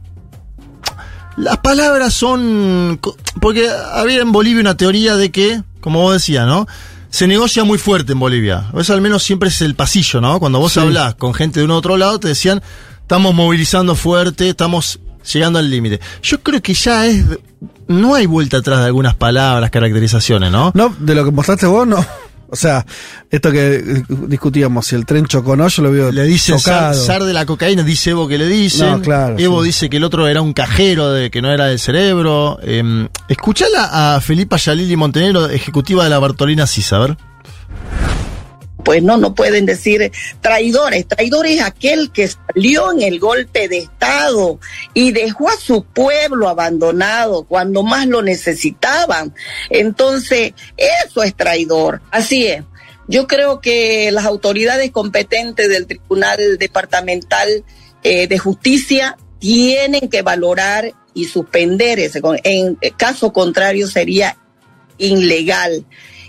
[1.36, 3.00] Las palabras son.
[3.40, 6.66] Porque había en Bolivia una teoría de que, como vos decías, ¿no?
[7.10, 8.64] Se negocia muy fuerte en Bolivia.
[8.76, 10.40] Eso al menos siempre es el pasillo, ¿no?
[10.40, 10.80] Cuando vos Sí.
[10.80, 12.62] hablás con gente de un otro lado, te decían,
[13.02, 14.98] estamos movilizando fuerte, estamos
[15.32, 16.00] llegando al límite.
[16.22, 17.24] Yo creo que ya es.
[17.86, 20.72] No hay vuelta atrás de algunas palabras, caracterizaciones, ¿no?
[20.74, 22.04] No, de lo que mostraste vos, no.
[22.54, 22.86] O sea,
[23.30, 26.94] esto que eh, discutíamos, si el tren chocó no, yo lo veo Le zar, chocado.
[27.04, 28.90] zar de la cocaína, dice Evo que le dicen.
[28.92, 29.66] No, claro, Evo sí.
[29.66, 32.58] dice que el otro era un cajero, de que no era del cerebro.
[32.62, 37.16] Eh, escuchala a Felipa Yalili Montenegro, ejecutiva de la Bartolina Sisa, a ver.
[38.84, 41.08] Pues no, no pueden decir traidores.
[41.08, 44.60] Traidor es aquel que salió en el golpe de Estado
[44.92, 49.34] y dejó a su pueblo abandonado cuando más lo necesitaban.
[49.70, 52.02] Entonces, eso es traidor.
[52.10, 52.62] Así es.
[53.06, 57.64] Yo creo que las autoridades competentes del Tribunal Departamental
[58.02, 62.20] eh, de Justicia tienen que valorar y suspender ese.
[62.44, 64.36] En caso contrario, sería
[64.98, 65.84] ilegal,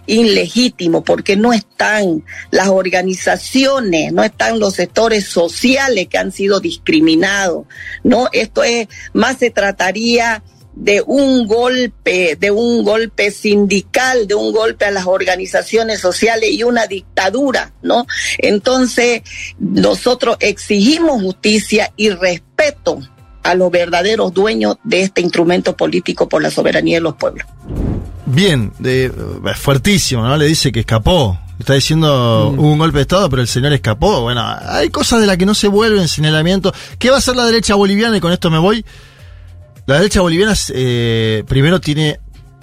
[0.07, 7.65] ilegítimo, porque no están las organizaciones, no están los sectores sociales que han sido discriminados,
[8.03, 8.29] ¿no?
[8.31, 10.43] Esto es, más se trataría
[10.75, 16.63] de un golpe, de un golpe sindical, de un golpe a las organizaciones sociales y
[16.63, 18.05] una dictadura, ¿no?
[18.37, 19.21] Entonces,
[19.57, 22.99] nosotros exigimos justicia y respeto
[23.43, 27.45] a los verdaderos dueños de este instrumento político por la soberanía de los pueblos.
[28.25, 29.11] Bien, de, eh,
[29.55, 30.35] fuertísimo, ¿no?
[30.37, 31.39] Le dice que escapó.
[31.59, 34.21] Está diciendo hubo un golpe de Estado, pero el señor escapó.
[34.21, 36.73] Bueno, hay cosas de las que no se vuelven señalamiento.
[36.99, 38.17] ¿Qué va a hacer la derecha boliviana?
[38.17, 38.83] Y con esto me voy.
[39.85, 42.19] La derecha boliviana eh, primero tiene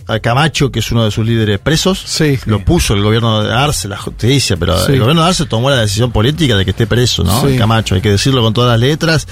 [0.09, 2.03] a Camacho, que es uno de sus líderes presos.
[2.05, 2.38] Sí.
[2.46, 4.92] Lo puso el gobierno de Arce, la justicia, pero Sí.
[4.92, 7.44] el gobierno de Arce tomó la decisión política de que esté preso, ¿no?
[7.57, 9.27] Camacho, hay que decirlo con todas las letras.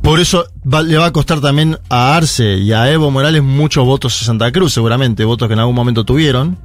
[0.00, 3.84] Por eso va- le va a costar también a Arce y a Evo Morales muchos
[3.84, 6.58] votos en Santa Cruz, seguramente, votos que en algún momento tuvieron.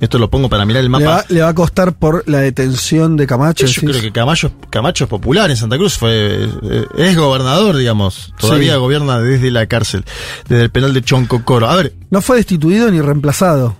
[0.00, 1.04] Esto lo pongo para mirar el Le mapa.
[1.04, 3.66] va, le va a costar por la detención de Camacho.
[3.66, 8.34] Yo creo que Camacho, Camacho es popular en Santa Cruz, fue eh, es gobernador, digamos.
[8.36, 8.78] Todavía Sí.
[8.80, 10.04] gobierna desde la cárcel,
[10.48, 11.68] desde el penal de Choncocoro.
[11.70, 13.76] A ver, No fue destituido ni reemplazado.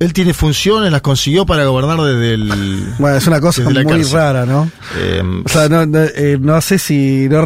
[0.00, 2.92] él tiene funciones, las consiguió para gobernar desde el.
[2.98, 4.12] Bueno, es una cosa muy cárcel.
[4.12, 4.68] rara, ¿no?
[4.98, 7.28] Eh, O sea, no, no, eh, no sé si.
[7.30, 7.44] No,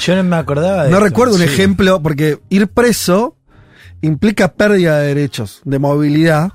[0.00, 1.46] Yo no me acordaba de no recuerdo un Sí.
[1.46, 3.36] ejemplo, porque ir preso
[4.02, 6.52] implica pérdida de derechos, de movilidad.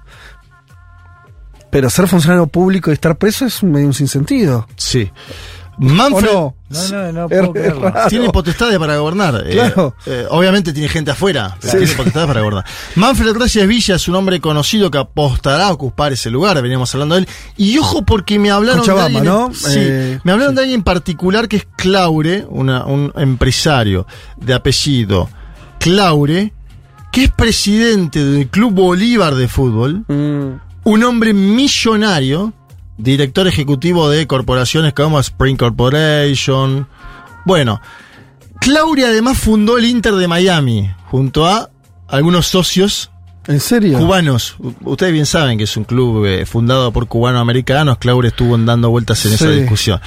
[1.70, 4.68] Pero ser funcionario público y estar preso es medio un sinsentido.
[4.76, 5.12] sí.
[5.78, 6.56] ¿O Manfred no?
[6.92, 7.94] No, no, puedo creerlo.
[8.10, 9.44] tiene potestades para gobernar.
[9.46, 9.96] Eh, Claro.
[10.06, 11.78] eh, obviamente tiene gente afuera, pero Sí.
[11.80, 12.66] tiene potestades para gobernar.
[12.96, 17.16] Manfred Reyes Villa es un hombre conocido que apostará a ocupar ese lugar, veníamos hablando
[17.16, 17.28] de él.
[17.58, 19.54] Y ojo porque me hablaron Cochabamba, de alguien, ¿no?
[19.54, 20.56] Sí, Eh, me hablaron sí.
[20.56, 24.06] de alguien en particular que es Claure, una- un empresario
[24.38, 25.30] de apellido
[25.80, 26.54] Claure,
[27.12, 32.54] que es presidente del Club Bolívar de Fútbol, Mm, un hombre millonario,
[32.98, 36.88] director ejecutivo de corporaciones como Spring Corporation.
[37.46, 37.82] Bueno,
[38.60, 41.70] Claudia además fundó el Inter de Miami junto a
[42.08, 43.12] algunos socios
[43.48, 44.00] ¿En serio?
[44.00, 44.56] cubanos.
[44.84, 47.98] Ustedes bien saben que es un club eh, fundado por cubanos-americanos.
[47.98, 50.00] Claudia estuvo dando vueltas en esa discusión.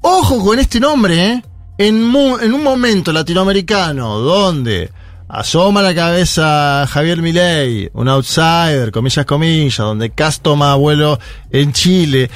[0.00, 1.42] Ojo con este nombre, ¿eh?
[1.78, 4.90] En, en un momento latinoamericano donde
[5.28, 11.18] asoma la cabeza Javier Milei, un outsider, comillas, comillas, donde Cas toma vuelo
[11.50, 12.30] en Chile.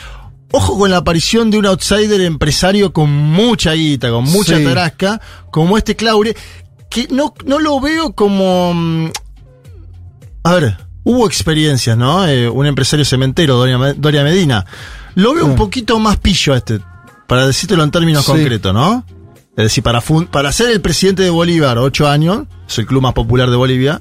[0.51, 4.65] Ojo con la aparición de un outsider empresario con mucha guita, con mucha Sí.
[4.65, 5.21] tarasca,
[5.51, 6.35] como este Claure,
[6.91, 8.73] que no, no lo veo como...
[8.75, 9.11] mm,
[10.45, 12.27] a ver, hubo experiencias, ¿no?
[12.27, 14.65] Eh, un empresario cementero, Doria, Me- Doria Medina.
[15.15, 16.81] Lo veo un poquito más pillo a este,
[17.27, 18.33] para decírtelo en términos Sí.
[18.33, 19.05] concretos, ¿no?
[19.59, 23.13] Es decir, para, para ser el presidente de Bolívar, ocho años, es el club más
[23.13, 24.01] popular de Bolivia,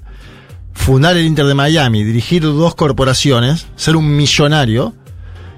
[0.74, 4.94] fundar el Inter de Miami, dirigir dos corporaciones, ser un millonario,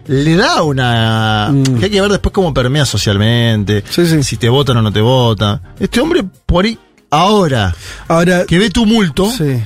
[0.07, 1.49] le da una...
[1.51, 1.77] Mm.
[1.79, 4.23] que hay que ver después cómo permea socialmente, Sí, sí.
[4.23, 5.61] si te votan o no te votan.
[5.79, 6.79] Este hombre, por ahí,
[7.11, 7.75] ahora,
[8.07, 9.61] Ahora, que ve tumulto, sí.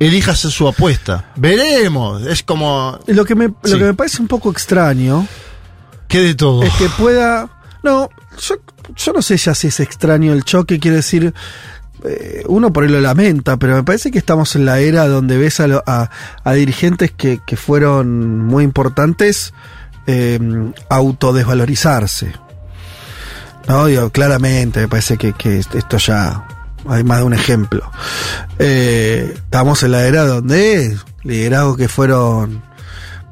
[0.00, 1.26] elija hacer su apuesta.
[1.36, 2.22] Veremos.
[2.26, 2.98] Es como.
[3.06, 3.70] Lo que, me, Sí.
[3.70, 5.26] lo que me parece un poco extraño
[6.08, 6.64] ¿Qué de todo?
[6.64, 7.48] es que pueda.
[7.86, 8.56] No, yo,
[8.96, 11.32] yo no sé ya si es extraño el choque, quiere decir.
[12.04, 15.38] eh, uno por ahí lo lamenta, pero me parece que estamos en la era donde
[15.38, 16.10] ves a,
[16.44, 19.54] a- dirigentes que, que fueron muy importantes
[20.08, 20.38] eh,
[20.88, 22.32] autodesvalorizarse.
[23.68, 26.46] No, digo, claramente, me parece que, que esto ya
[26.88, 27.90] hay más de un ejemplo.
[28.58, 32.62] Eh, estamos en la era donde liderazgos que fueron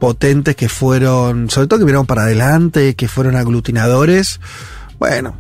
[0.05, 4.39] potentes, que fueron, sobre todo que miraron para adelante, que fueron aglutinadores,
[4.99, 5.35] bueno,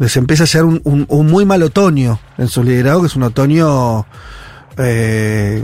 [0.00, 4.04] les empieza a ser un, muy mal otoño en su liderazgo, que es un otoño,
[4.76, 5.62] eh,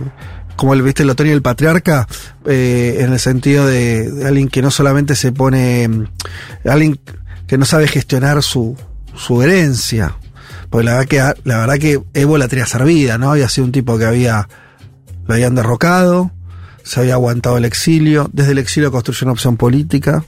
[0.54, 2.06] como el, viste, el otoño del patriarca,
[2.46, 5.90] eh, en el sentido de, de alguien que no solamente se pone,
[6.64, 7.00] alguien
[7.48, 8.76] que no sabe gestionar su,
[9.16, 10.14] su herencia.
[10.70, 13.32] Porque la verdad que, la verdad que Evo la tenía servida, ¿no?
[13.32, 14.48] Había sido un tipo que había,
[15.26, 16.30] lo habían derrocado,
[16.84, 20.24] se había aguantado el exilio, desde el exilio construyó una opción política,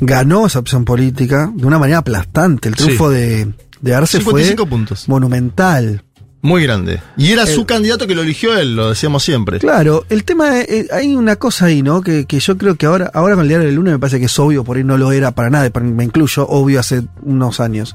[0.00, 2.68] ganó esa opción política de una manera aplastante.
[2.68, 2.84] El Sí.
[2.84, 5.08] triunfo de, de Arce fue 55 puntos.
[5.08, 6.02] monumental.
[6.44, 7.00] Muy grande.
[7.16, 9.60] Y era El- su candidato que lo eligió él, lo decíamos siempre.
[9.60, 12.00] Claro, el tema, es- eh, hay una cosa ahí, ¿no?
[12.02, 14.24] Que, que yo creo que ahora, ahora con el diario del lunes me parece que
[14.26, 17.94] es obvio, por ahí no lo era para nada, me incluyo, obvio hace unos años.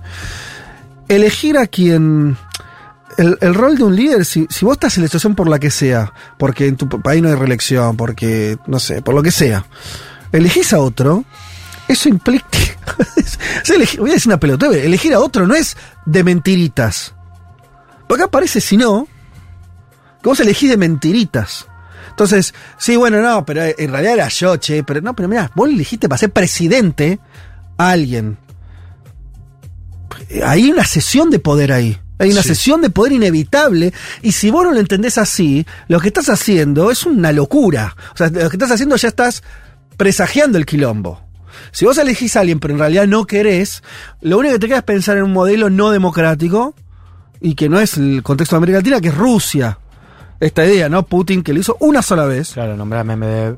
[1.10, 2.38] Elegir a quien...
[3.17, 5.71] El, el rol de un líder, si, vos estás en la situación por la que
[5.71, 9.65] sea, porque en tu país no hay reelección, porque, no sé, por lo que sea,
[10.32, 11.25] elegís a otro,
[11.88, 12.47] eso implica...
[13.97, 15.75] voy a decir una pelota, elegir a otro no es
[16.06, 17.13] de mentiritas.
[18.08, 19.08] Porque acá parece, si no,
[20.21, 21.67] que vos elegís de mentiritas.
[22.10, 25.69] Entonces, sí, bueno, no, pero en realidad era yo, che, pero no, pero mira, vos
[25.69, 27.19] elegiste para ser presidente
[27.77, 28.38] a alguien.
[30.43, 31.99] Hay una sesión de poder ahí.
[32.19, 32.49] Hay una Sí.
[32.49, 33.93] sesión de poder inevitable.
[34.21, 37.95] Y si vos no lo entendés así, lo que estás haciendo es una locura.
[38.13, 39.43] O sea, lo que estás haciendo ya estás
[39.97, 41.21] presagiando el quilombo.
[41.71, 43.82] Si vos elegís a alguien, pero en realidad no querés,
[44.21, 46.75] lo único que te queda es pensar en un modelo no democrático
[47.41, 49.80] y que no es el contexto de América Latina, que es Rusia.
[50.39, 51.03] Esta idea, ¿no?
[51.03, 53.58] Putin, que lo hizo una sola vez, Claro, nombrame Medvedev.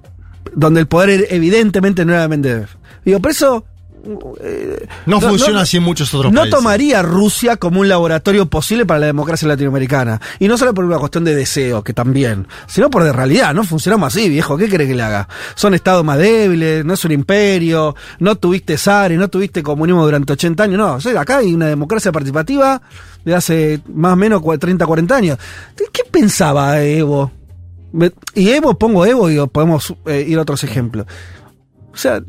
[0.55, 2.67] donde el poder evidentemente no era Medvedev.
[3.05, 3.65] Digo, por eso...
[4.41, 6.55] eh, No, funciona no- así en muchos otros no países.
[6.57, 10.19] tomaría Rusia como un laboratorio posible para la democracia latinoamericana.
[10.39, 13.53] Y no solo por una cuestión de deseo, que también, sino por de realidad.
[13.53, 14.57] No funcionamos así, viejo.
[14.57, 15.27] ¿Qué crees que le haga?
[15.55, 20.33] Son estados más débiles, no es un imperio, no tuviste zares, no tuviste comunismo durante
[20.33, 20.77] 80 años.
[20.77, 22.81] No, o sea, acá hay una democracia participativa
[23.25, 25.38] de hace más o menos cua- 30, 40 años.
[25.75, 27.31] ¿Qué pensaba Evo?
[28.35, 31.07] Y Evo, pongo Evo y podemos eh, ir a otros ejemplos.
[31.91, 32.21] O sea,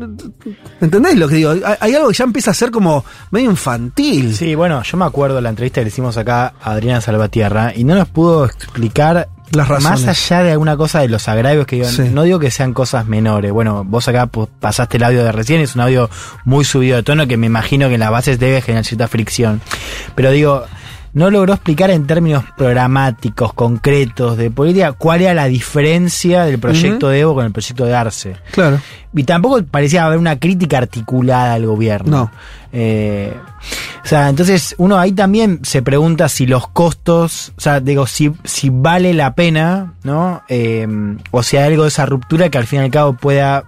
[0.80, 1.50] ¿entendés lo que digo?
[1.50, 4.34] Hay, hay algo que ya empieza a ser como medio infantil.
[4.34, 7.72] Sí, bueno, yo me acuerdo de la entrevista que le hicimos acá a Adriana Salvatierra
[7.74, 10.04] y no nos pudo explicar Las razones.
[10.06, 12.02] más allá de alguna cosa de los agravios que digan, Sí.
[12.10, 13.52] no digo que sean cosas menores.
[13.52, 16.08] Bueno, vos acá pues, pasaste el audio de recién, es un audio
[16.44, 19.60] muy subido de tono que me imagino que en las bases debe generar cierta fricción.
[20.14, 20.64] Pero digo,
[21.12, 27.08] no logró explicar en términos programáticos, concretos, de política, cuál era la diferencia del proyecto
[27.08, 28.36] de Evo con el proyecto de Arce.
[28.52, 28.80] Claro.
[29.12, 32.10] Y tampoco parecía haber una crítica articulada al gobierno.
[32.10, 32.30] No.
[32.72, 33.34] Eh,
[34.04, 38.32] o sea, entonces uno ahí también se pregunta si los costos, o sea, digo, si,
[38.44, 40.42] si vale la pena, ¿no?
[40.48, 40.86] Eh,
[41.32, 43.64] o si hay algo de esa ruptura que al fin y al cabo pueda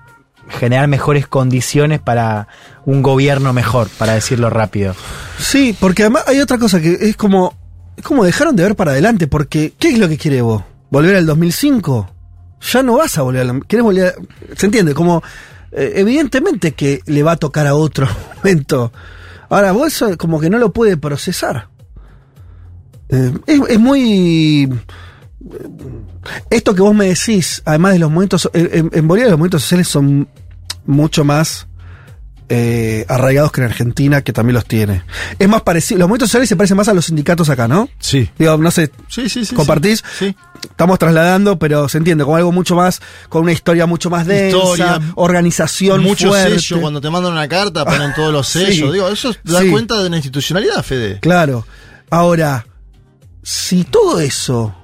[0.53, 2.49] generar mejores condiciones para
[2.85, 4.95] un gobierno mejor, para decirlo rápido.
[5.39, 7.55] Sí, porque además hay otra cosa que es como,
[7.97, 10.63] es como dejaron de ver para adelante, porque ¿qué es lo que quiere vos?
[10.91, 12.11] ¿Volver al 2005?
[12.73, 13.67] Ya no vas a volver al...
[13.67, 14.95] ¿Querés volver a- ¿Se entiende?
[14.95, 15.23] Como,
[15.73, 18.93] eh, evidentemente que le va a tocar a otro momento.
[19.49, 21.69] Ahora, vos eso como que no lo puede procesar.
[23.09, 24.69] Eh, es, muy...
[26.51, 28.49] Esto que vos me decís, además de los momentos...
[28.53, 30.29] En, en- Bolivia los momentos sociales son
[30.87, 31.67] mucho más
[32.49, 35.03] eh, arraigados que en Argentina, que también los tiene.
[35.39, 37.89] Es más parecido, los movimientos sociales se parecen más a los sindicatos acá, ¿no?
[37.99, 38.29] Sí.
[38.39, 39.55] Digo, no sé, Sí, sí, sí.
[39.55, 40.05] ¿compartís?
[40.19, 40.37] Sí.
[40.63, 44.57] Estamos trasladando, pero se entiende, como algo mucho más, con una historia mucho más densa,
[44.59, 46.59] Historia, organización Mucho fuerte.
[46.59, 48.67] sello, cuando te mandan una carta ponen todos los Sí.
[48.67, 48.93] sellos.
[48.93, 51.21] Digo, eso da cuenta de una institucionalidad, Fede.
[51.21, 51.67] Claro.
[52.11, 52.67] Ahora,
[53.43, 54.75] si todo eso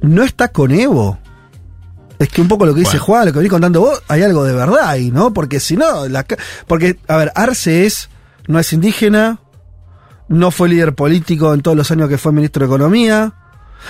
[0.00, 1.18] no está con Evo,
[2.18, 2.98] es que un poco lo que dice.
[2.98, 5.32] Juan, lo que venís contando vos, hay algo de verdad ahí, ¿no?
[5.32, 6.24] Porque si no, la
[6.66, 8.08] porque, a ver, Arce es,
[8.46, 9.38] no es indígena,
[10.28, 13.34] no fue líder político en todos los años que fue ministro de Economía.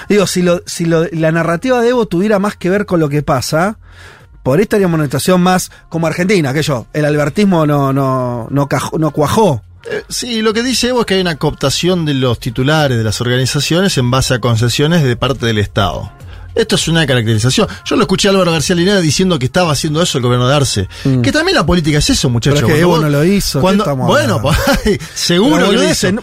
[0.08, 3.08] Digo, si, lo, si lo- la narrativa de Evo tuviera más que ver con lo
[3.08, 3.78] que pasa,
[4.42, 8.48] por ahí estaríamos en una situación más como Argentina, que yo, el albertismo no, no,
[8.50, 9.62] no, cajó- no cuajó.
[9.90, 13.04] Eh, sí, lo que dice Evo es que hay una cooptación de los titulares de
[13.04, 16.10] las organizaciones en base a concesiones de parte del Estado.
[16.56, 17.68] Esto es una caracterización.
[17.84, 20.54] Yo lo escuché a Álvaro García Linera diciendo que estaba haciendo eso el gobierno de
[20.56, 20.88] Arce.
[21.22, 22.62] Que también la política es eso, muchachos.
[22.62, 22.64] Mm.
[22.64, 24.56] Pero es que Evo vos- no lo hizo, ¿qué Cuando, bueno, pues,
[25.14, 25.72] seguro Pero lo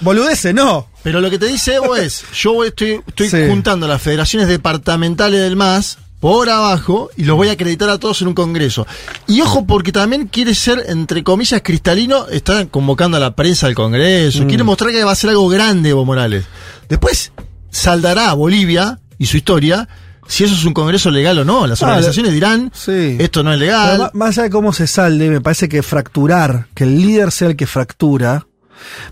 [0.02, 0.54] boludeces, hizo.
[0.54, 0.88] no-.
[1.04, 3.38] Pero lo que te dice Evo es, yo estoy, estoy Sí.
[3.48, 8.22] juntando las federaciones departamentales del MAS por abajo y los voy a acreditar a todos
[8.22, 8.88] en un congreso.
[9.28, 13.76] Y ojo, porque también quiere ser, entre comillas, cristalino, está convocando a la prensa del
[13.76, 16.46] congreso, quiere mostrar que va a ser algo grande Evo Morales.
[16.90, 17.34] Después
[17.70, 19.88] saldará a Bolivia y su historia
[20.28, 21.68] si eso es un congreso legal o no.
[21.68, 23.18] Las Ah, organizaciones dirán, Sí.
[23.20, 24.10] esto no es legal.
[24.14, 27.56] más allá de cómo se salde, me parece que fracturar, que el líder sea el
[27.56, 28.46] que fractura.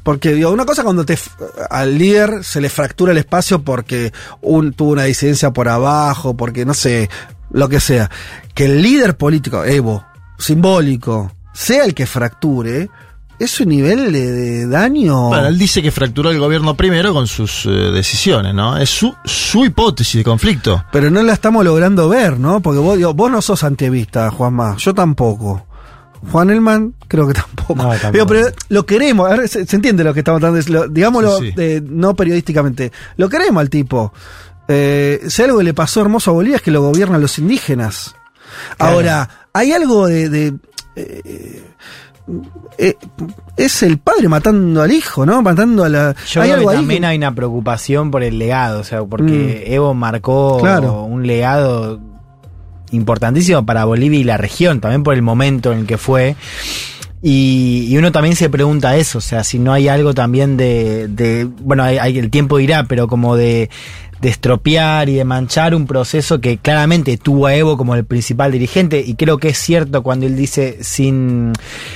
[0.03, 1.17] Porque digo, una cosa cuando te
[1.69, 6.65] al líder se le fractura el espacio porque un, tuvo una disidencia por abajo, porque
[6.65, 7.09] no sé,
[7.51, 8.09] lo que sea.
[8.53, 10.03] Que el líder político, Evo,
[10.37, 12.89] simbólico, sea el que fracture,
[13.43, 15.29] es un nivel de, de daño.
[15.29, 18.77] Bueno, él dice que fracturó el gobierno primero con sus eh, decisiones, ¿no?
[18.77, 20.83] Es su, su hipótesis de conflicto.
[20.91, 22.59] Pero no la estamos logrando ver, ¿no?
[22.61, 24.75] Porque vos, digo, vos no sos antievista, Juanma.
[24.77, 25.65] Yo tampoco.
[26.31, 27.75] Juan Elman, creo que tampoco.
[27.75, 28.11] No, tampoco.
[28.11, 30.73] Digo, pero lo queremos, a ver, se, se entiende lo que estamos tratando de decir,
[30.75, 31.53] lo- digámoslo, Sí, sí.
[31.57, 32.91] eh, no periodísticamente.
[33.17, 34.13] Lo queremos al tipo.
[34.67, 38.15] Eh, si algo que le pasó hermoso a Bolivia es que lo gobiernan los indígenas.
[38.77, 40.29] Ahora, hay algo de.
[40.29, 40.53] de,
[40.95, 41.63] eh,
[42.77, 42.95] eh,
[43.57, 45.41] es el padre matando al hijo, ¿no?
[45.41, 46.15] Matando a la.
[46.29, 48.83] Yo hay creo algo que ahí también que- hay una preocupación por el legado, o
[48.83, 51.03] sea, porque Evo marcó Claro.
[51.03, 51.99] un legado
[52.91, 56.35] importantísimo para Bolivia y la región, también por el momento en el que fue.
[57.23, 61.07] Y, y uno también se pregunta eso, o sea, si no hay algo también de,
[61.07, 63.69] de bueno, hay, hay- el tiempo dirá, pero como de,
[64.21, 68.51] de estropear y de manchar un proceso que claramente tuvo a Evo como el principal
[68.51, 71.53] dirigente, y creo que es cierto cuando él dice, sin,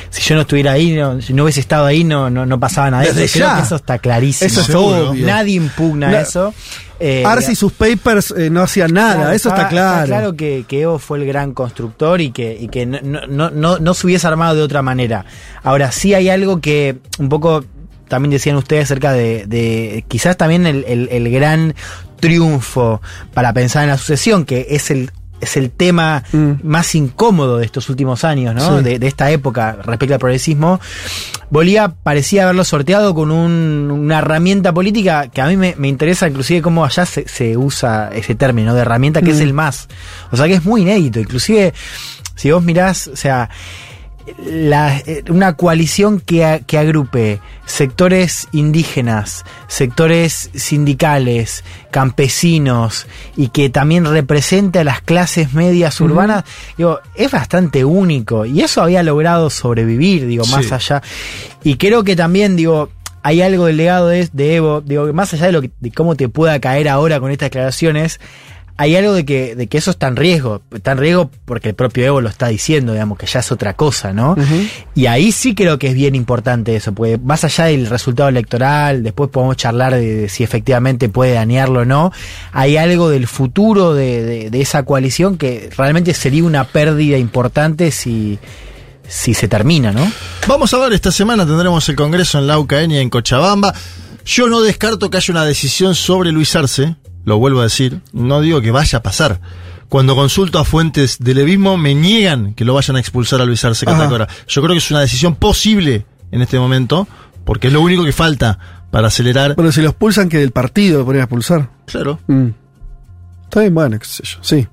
[0.10, 2.90] si yo no estuviera ahí, no- si no hubiese estado ahí, no, no, no pasaba
[2.90, 3.04] nada.
[3.04, 3.40] Desde eso.
[3.40, 4.48] Creo que eso está clarísimo.
[4.48, 5.26] Eso es obvio.
[5.26, 6.54] Nadie impugna La- eso.
[7.00, 10.06] Eh, Arce y sus papers eh, no hacían nada, Claro, eso está claro.
[10.08, 13.50] claro que, que Evo fue el gran constructor y que, y que no, no, no,
[13.52, 15.26] no, no se hubiese armado de otra manera.
[15.62, 17.66] Ahora, sí hay algo que un poco
[18.08, 21.76] también decían ustedes acerca de, de quizás también el, el- el gran
[22.28, 23.02] triunfo
[23.34, 25.12] para pensar en la sucesión, que es el
[25.42, 26.52] es el tema Mm.
[26.64, 28.78] más incómodo de estos últimos años, ¿no?
[28.78, 28.84] Sí.
[28.86, 30.80] De, de esta época respecto al progresismo.
[31.50, 36.28] Bolivia parecía haberlo sorteado con un- una herramienta política que a mí me, me interesa
[36.30, 39.42] inclusive cómo allá se, se usa ese término de herramienta que es Mm.
[39.44, 39.88] el más.
[40.32, 41.20] O sea que es muy inédito.
[41.20, 41.74] Inclusive,
[42.36, 43.50] si vos mirás, o sea,
[44.46, 53.70] la- eh, una coalición que, a- que agrupe sectores indígenas, sectores sindicales, campesinos y que
[53.70, 56.44] también represente a las clases medias urbanas,
[56.78, 61.02] digo, es bastante único y eso había logrado sobrevivir, digo, más allá.
[61.64, 62.90] Y creo que también, digo,
[63.24, 66.16] hay algo del legado de, de Evo, digo, más allá de, lo que- de cómo
[66.16, 68.20] te pueda caer ahora con estas declaraciones,
[68.78, 70.62] hay algo de que, de que eso está en riesgo.
[70.74, 73.74] Está en riesgo porque el propio Evo lo está diciendo, digamos, que ya es otra
[73.74, 74.36] cosa, ¿no?
[74.96, 79.02] Y ahí sí creo que es bien importante eso, porque más allá del resultado electoral,
[79.04, 82.12] después podemos charlar de, de si efectivamente puede dañarlo o no,
[82.52, 87.92] hay algo del futuro de, de- de esa coalición que realmente sería una pérdida importante
[87.92, 88.40] si,
[89.08, 90.12] si se termina, ¿no?
[90.48, 93.74] Vamos a ver, esta semana tendremos el Congreso en la UCN y en Cochabamba.
[94.26, 98.40] Yo no descarto que haya una decisión sobre Luis Arce, lo vuelvo a decir, no
[98.42, 99.42] digo que vaya a pasar.
[99.90, 103.64] Cuando consulto a fuentes del levismo me niegan que lo vayan a expulsar a Luis
[103.66, 103.86] Arce.
[103.86, 104.28] Catacora.
[104.48, 107.08] Yo creo que es una decisión posible en este momento,
[107.46, 108.58] porque es lo único que falta
[108.92, 109.56] para acelerar.
[109.56, 111.70] Pero si lo expulsan, que del partido lo podrían expulsar.
[111.86, 112.20] Claro.
[112.28, 112.48] Mm.
[113.44, 114.38] Está bien, bueno, qué sé yo.
[114.42, 114.68] Sí,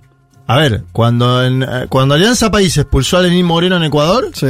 [0.46, 4.46] A ver, cuando, en- eh, cuando Alianza País expulsó a Lenín Moreno en Ecuador, sí.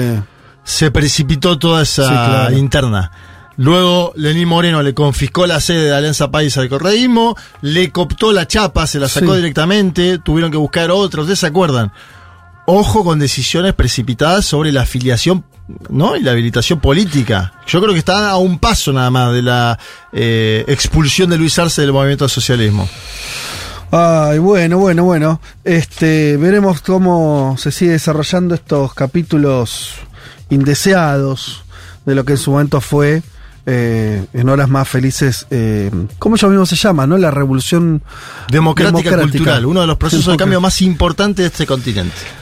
[0.65, 2.57] se precipitó toda esa Sí, claro.
[2.59, 3.11] interna.
[3.57, 8.47] Luego Lenín Moreno le confiscó la sede de Alianza País al correísmo, le coptó la
[8.47, 9.37] chapa, se la sacó Sí.
[9.39, 11.93] directamente, tuvieron que buscar otra, ¿ustedes se acuerdan?
[12.67, 15.45] Ojo con decisiones precipitadas sobre la afiliación
[15.91, 16.17] ¿no?
[16.17, 17.53] y la habilitación política.
[17.67, 19.79] Yo creo que está a un paso nada más de la
[20.13, 22.89] eh, expulsión de Luis Arce del movimiento al socialismo.
[23.91, 25.41] Ay, bueno, bueno, bueno.
[25.65, 29.91] Este, veremos cómo se sigue desarrollando estos capítulos
[30.49, 31.65] indeseados
[32.07, 33.23] de lo que en su momento fue
[33.67, 37.17] eh, en horas más felices, eh, ¿cómo mismos se llama, no?
[37.19, 38.03] La revolución
[38.51, 39.23] Democrática, Democrática.
[39.23, 42.42] cultural, uno de los procesos de cambio más importantes de este continente.